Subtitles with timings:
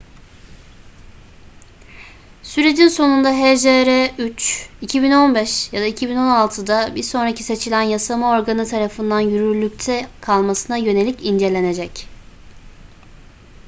[2.43, 4.47] sürecin sonunda hjr-3
[4.81, 12.07] 2015 ya da 2016'da bir sonraki seçilen yasama organı tarafından yürürlükte kalmasına yönelik incelenecek